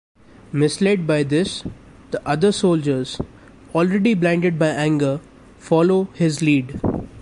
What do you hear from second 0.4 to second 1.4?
Misled by